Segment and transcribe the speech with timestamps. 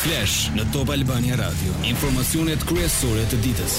[0.00, 1.74] Flash në Top Albania Radio.
[1.84, 3.74] Informacionet kryesore të ditës.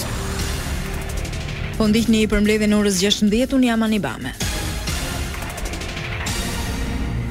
[1.80, 4.36] Po ndihni për mbledhjen e orës 16:00 un jam Anibame.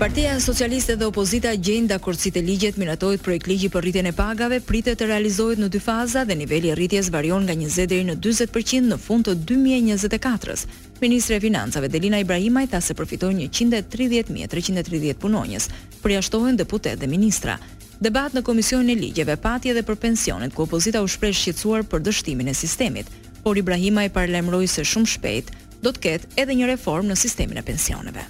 [0.00, 4.58] Partia Socialiste dhe Opozita gjejnë dakordsi te ligjet miratohet projekt ligji për rritjen e pagave,
[4.64, 8.16] pritet të realizohet në dy faza dhe niveli i rritjes varion nga 20 deri në
[8.18, 10.66] 40% në fund të 2024-s.
[11.04, 15.68] Ministre e Financave Delina Ibrahimaj tha se përfitojnë 130.330 punonjës
[16.02, 17.58] përjashtohen deputet dhe ministra.
[18.00, 22.00] Debat në Komisionin e Ligjeve pati edhe për pensionet, ku opozita u shpreh shqetësuar për
[22.06, 23.06] dështimin e sistemit,
[23.44, 25.50] por Ibrahima e parlemroj se shumë shpejt
[25.84, 28.24] do të ketë edhe një reformë në sistemin e pensioneve.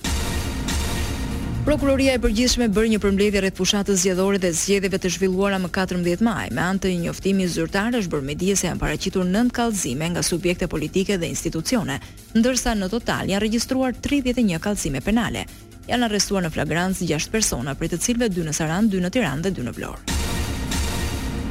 [1.60, 6.24] Prokuroria e përgjithshme bërë një përmbledhje rreth fushatës zgjedhore dhe zjedheve të zhvilluara më 14
[6.26, 10.08] maj, me anë të një njoftimi zyrtar është bërë medije se janë paraqitur 9 kallëzime
[10.14, 12.00] nga subjekte politike dhe institucione,
[12.34, 15.44] ndërsa në total janë regjistruar 31 kallëzime penale
[15.88, 19.44] janë arrestuar në flagrancë gjashtë persona, prej të cilëve dy në Saran, dy në Tiranë
[19.46, 20.16] dhe dy në Vlorë.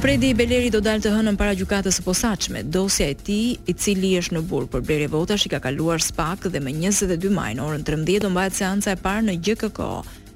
[0.00, 2.62] Fredi Beleri do dalë të hënën para gjukatës së posaçme.
[2.72, 6.46] Dosja e tij, i cili është në burg për blerje votash, i ka kaluar spak
[6.48, 9.90] dhe më 22 maj në orën 13 do mbahet seanca e parë në GJKK.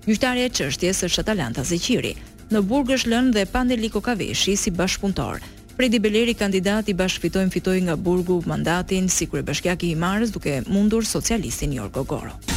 [0.04, 2.12] Gjyqtarja e çështjes është Atalanta Zeqiri.
[2.52, 5.40] Në burg është lënë dhe Pandeli Kokaveshi si bashkëpunëtor.
[5.78, 11.72] Fredi Beleri, kandidati i fitoi nga burgu mandatin si kryebashkiaki i Marës duke mundur socialistin
[11.72, 12.53] Jorgo Goro.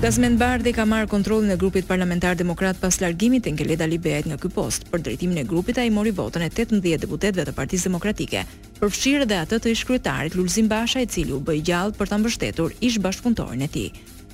[0.00, 4.38] Tasmen Bardhi ka marrë kontrollin e grupit parlamentar demokrat pas largimit të Ngeleda Libejt në
[4.40, 4.86] këpost.
[4.88, 8.46] Për drejtimin e grupit a i mori votën e 18 deputetve të partiz demokratike.
[8.78, 12.78] Përfshirë dhe atët të ishkrytarit, Lulzim Basha i cili u bëj gjallë për të mbështetur
[12.88, 13.84] ish bashkëpuntorin e ti.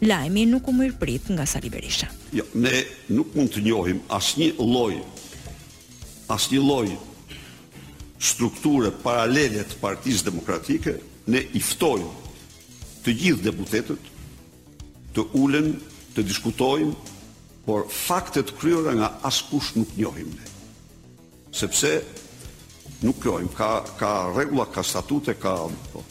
[0.06, 2.12] Lajmi nuk u mërë prit nga Sali Berisha.
[2.31, 2.84] Jo, ne
[3.17, 5.00] nuk mund të njohim asnjë një loj,
[6.31, 6.91] lloj një loj
[8.20, 10.94] strukture paralelet të partiz demokratike,
[11.27, 12.14] ne iftojnë
[13.03, 14.12] të gjithë deputetet,
[15.17, 15.70] të ulen,
[16.14, 16.95] të diskutojmë,
[17.67, 20.45] por faktet kryera nga askush nuk njohim ne.
[21.56, 21.91] Sepse
[23.03, 25.55] nuk njohim, ka ka rregulla, ka statute, ka
[25.92, 26.05] po.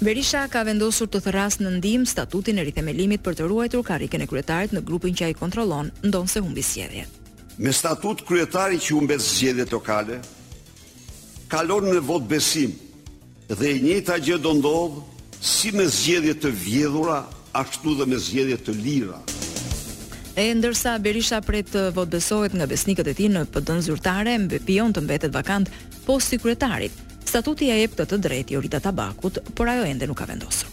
[0.00, 4.28] Berisha ka vendosur të thëras në ndim statutin e rithemelimit për të ruajtur karikën e
[4.30, 7.08] kryetarit në grupin që a i kontrolon, ndonë se humbi sjedhje.
[7.58, 10.20] Me statut kryetari që humbe sjedhje lokale,
[11.50, 12.76] kalon në vot besim
[13.50, 15.02] dhe e njëta gjë do ndodhë
[15.42, 19.20] si me sjedhje të vjedhura ashtu dhe me zgjedhje të lira.
[20.38, 24.60] E ndërsa Berisha pret të votë besohet nga besnikët e ti në pëtën zyrtare, më
[24.66, 25.70] pion të mbetet vakant
[26.06, 26.92] posti si kretarit.
[27.28, 30.68] Statuti a jep të të drejt i orita tabakut, por ajo ende nuk ka vendosur.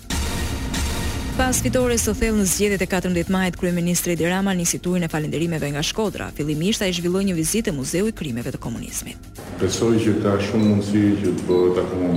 [1.36, 5.10] Pas fitore së thellë në zgjedhjet e 14 majit, Kryeministri Edi Rama nisi turin e
[5.12, 6.30] falënderimeve nga Shkodra.
[6.38, 9.18] Fillimisht ai zhvilloi një vizitë te Muzeu i Krimeve të Komunizmit.
[9.60, 12.14] Presoj që ka shumë mundësi që të bëhet akoma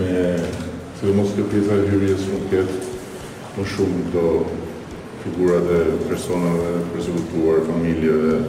[0.00, 0.16] me
[0.98, 2.89] të mos të pjesa e
[3.56, 4.24] më shumë këto
[5.22, 8.42] figurat e personave prezentuar, familjeve,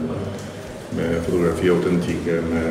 [0.95, 2.66] me fotografi autentike, me...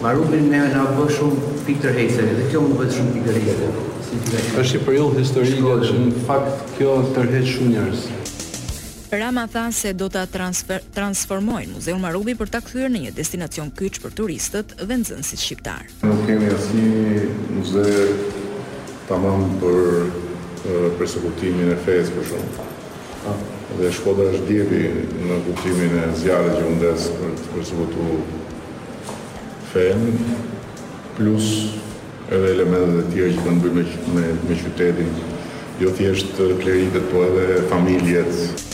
[0.00, 3.76] Ma rubin me nga bë shumë Peter Hayser, dhe kjo më bëtë shumë Peter Hayser.
[4.58, 8.06] Është i përjellë historike që në fakt kjo tërhet shumë njerëz.
[9.10, 13.98] Rama tha se do ta transformojnë Muzeu Marubi për ta kthyer në një destinacion kyç
[14.04, 15.84] për turistët dhe nxënësit shqiptar.
[16.06, 17.86] Nuk kemi asnjë muze
[19.10, 20.12] tamam për
[20.98, 22.66] persekutimin e fejës për shumë.
[23.30, 23.36] Ah.
[23.78, 24.80] Dhe Shkoda është djepi
[25.28, 28.08] në kuptimin e zjarët që mundes për të persekutu
[29.74, 30.08] fejën,
[31.18, 31.50] plus
[32.30, 35.12] edhe elementet e tjerë që kanë bëjë me, me, qytetin,
[35.80, 38.68] jo thjeshtë kleritet, po edhe familjet.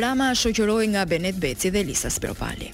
[0.00, 2.70] Rama shoqëroi nga Benet Beci dhe Lisa Spropali.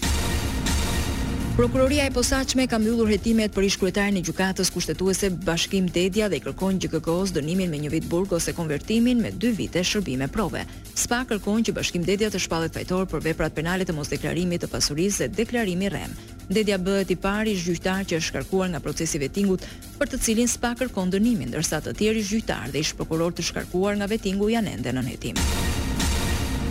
[1.57, 6.77] Prokuroria e posaçme ka mbyllur hetimet për ish-kryetarin e gjykatës kushtetuese Bashkim Dedja dhe kërkon
[6.85, 10.67] GKK-s dënimin me një vit burg ose konvertimin me 2 vite shërbime prove.
[10.93, 15.25] SPA kërkon që Bashkim Dedja të shpallet fajtor për veprat penale të mosdeklarimit të pasurisë
[15.31, 16.13] dhe deklarimi rrem.
[16.53, 19.65] Dedja bëhet i pari zgjyqtar që është shkarkuar nga procesi vetingut
[19.97, 23.97] për të cilin SPA kërkon dënimin, ndërsa të tjerë zgjyqtar dhe ish prokuror të shkarkuar
[23.97, 25.66] nga vettingu janë ende në hetim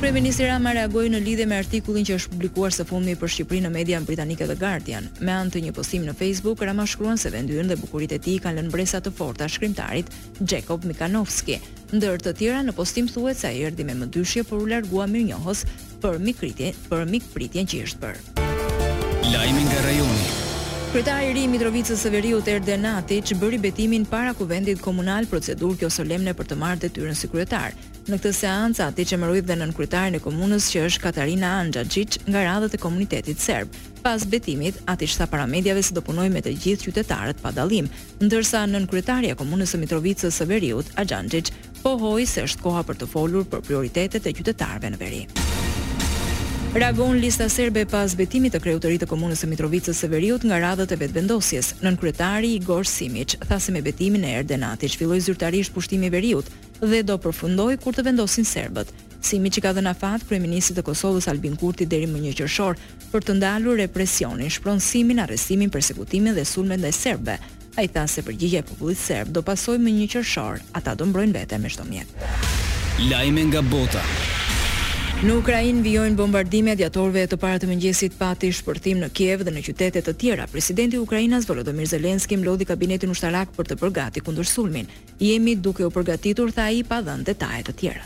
[0.05, 3.72] kryeminist Rama reagoi në lidhje me artikullin që është publikuar së fundmi për Shqipërinë në
[3.73, 5.07] median britanike The Guardian.
[5.17, 8.35] Me anë të një postimi në Facebook, Rama shkruan se vendi dhe bukuritë e tij
[8.46, 10.13] kanë lënë bresa të forta shkrimtarit
[10.46, 11.57] Jacob Mikanovski.
[11.96, 15.66] Ndër të tjera në postim thuhet se ai erdhi me mëdyshje por u largua mirënjohës
[16.05, 19.29] për mikritje, për mikpritjen që i është bërë.
[19.34, 20.43] Lajmi nga rajoni.
[20.95, 25.89] Kryetari i ri Mitrovicës së Veriut Erdenati që bëri betimin para kuvendit komunal procedurë kjo
[25.91, 27.75] solemne për të marrë detyrën si kryetar.
[28.07, 32.45] Në këtë seancë ati që dhe nën kryetarin e komunës që është Katarina Anxhaçiç nga
[32.47, 33.75] radhët e komunitetit serb.
[34.05, 37.89] Pas betimit, ati shta para mediave se do punoj me të gjithë qytetarët pa dalim,
[38.23, 38.85] ndërsa në
[39.27, 41.51] e komunës e Mitrovicës së Veriut, Ajanxhiç,
[41.83, 45.27] pohoi se është koha për të folur për prioritetet e qytetarëve në Veri.
[46.77, 50.91] Reagon lista serbe pas betimit të kryetorit të komunës së Mitrovicës së Veriut nga radhët
[50.91, 51.69] e vetvendosjes.
[51.79, 56.51] Nën kryetari Igor Simic tha se me betimin e Erdenatit filloi zyrtarisht pushtimi i Veriut
[56.83, 58.91] dhe do përfundoj kur të vendosin serbët.
[59.23, 62.75] Simic i ka dhënë afat kryeministit të Kosovës Albin Kurti deri më 1 qershor
[63.13, 67.39] për të ndalur represionin, shpronësimin, arrestimin, persekutimin dhe sulmet ndaj serbëve.
[67.79, 71.39] Ai tha se përgjigje e popullit serb do pasojë më 1 qershor, ata do mbrojnë
[71.39, 71.87] veten me çdo
[73.13, 74.03] Lajme nga bota.
[75.16, 79.62] Në Ukrainë vijojnë bombardime djatorve të parë të mëngjesit pati shpërtim në Kiev dhe në
[79.64, 80.44] qytete të tjera.
[80.52, 84.90] Presidenti i Ukrainës Volodymyr Zelensky mlodhi kabinetin ushtarak për të përgatitur kundër sulmin.
[85.23, 88.03] Jemi duke u përgatitur, tha ai pa dhënë detaje të tjera.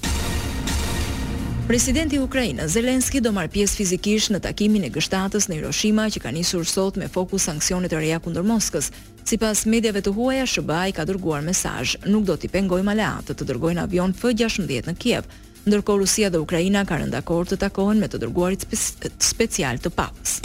[1.69, 6.21] Presidenti i Ukrainës Zelensky do marr pjesë fizikisht në takimin e gështatës në Hiroshima që
[6.23, 8.93] ka nisur sot me fokus sanksionet e reja kundër Moskës.
[9.29, 13.83] Sipas mediave të huaja, SBA ka dërguar mesazh, nuk do t'i pengojmë aleatët të dërgojnë
[13.87, 15.25] avion F-16 në Kiev
[15.67, 20.39] ndërkohë Rusia dhe Ukraina kanë rënë dakord të takohen me të dërguarit special të papës.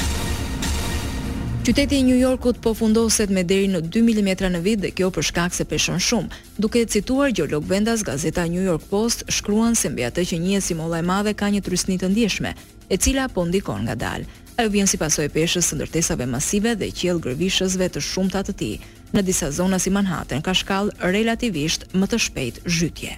[1.64, 5.08] Qyteti i New Yorkut po fundoset me deri në 2 mm në vit dhe kjo
[5.10, 6.28] për shkak se peshon shumë.
[6.60, 10.74] Duke cituar gjeolog vendas gazeta New York Post, shkruan se mbi atë që një si
[10.74, 12.52] molla e madhe ka një trysni të ndjeshme,
[12.92, 14.28] e cila po ndikon ngadalë.
[14.60, 18.76] Ajo vjen si pasojë peshës së ndërtesave masive dhe qiell grëvishësve të shumta të tij.
[19.16, 23.16] Në disa zona si Manhattan ka shkallë relativisht më të shpejt zhytje.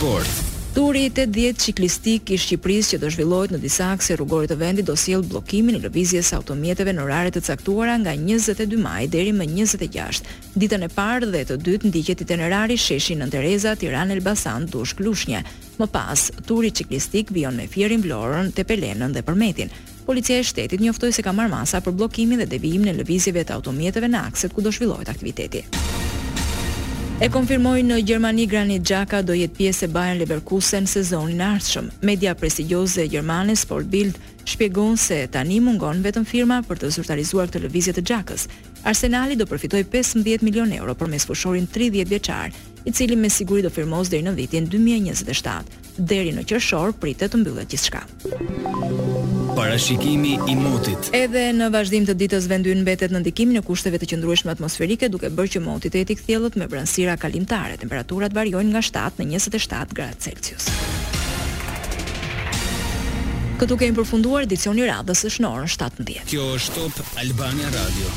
[0.00, 0.30] Sport.
[0.74, 4.84] Turi i 80 ciklistik i Shqipërisë që do zhvillohet në disa akse rrugore të vendit
[4.88, 9.32] do sjell bllokimin e lëvizjes së automjeteve në orare të caktuara nga 22 maj deri
[9.32, 10.28] më 26.
[10.60, 15.40] Ditën e parë dhe të dytë ndiqet itinerari Sheshi në Tereza, Tiranë Elbasan, Dush Klushnje.
[15.80, 19.72] Më pas, turi ciklistik vjen me Fierin Vlorën, Tepelenën dhe Përmetin.
[20.04, 23.56] Policia e shtetit njoftoi se ka marr masa për bllokimin dhe devijimin e lëvizjeve të
[23.60, 25.64] automjeteve në akset ku do zhvillohet aktiviteti.
[27.16, 31.86] E konfirmoi në Gjermani Granit Xhaka do jetë pjesë e Bayern Leverkusen sezonin e ardhshëm.
[32.04, 34.18] Media prestigjioze e Gjermanisë Sport Bild
[34.48, 38.44] shpjegon se tani mungon vetëm firma për të zyrtarizuar këtë lëvizje të xhakës.
[38.86, 42.52] Arsenali do përfitoj 15 milion euro përmes fushorin 30 vjeçar,
[42.86, 45.82] i cili me siguri do firmos deri në vitin 2027.
[45.98, 48.04] Deri në qershor pritet të mbyllet gjithçka.
[49.56, 51.10] Parashikimi i motit.
[51.16, 55.32] Edhe në vazhdim të ditës vendyn mbetet në ndikimin e kushteve të qëndrueshme atmosferike duke
[55.34, 57.80] bërë që moti të jetë i me bransira kalimtare.
[57.82, 60.70] Temperaturat variojnë nga 7 në 27 gradë Celsius.
[63.56, 66.18] Këtu kemi përfunduar edicionin e radhës së shnorë 17.
[66.34, 68.12] Kjo është Top Albania Radio.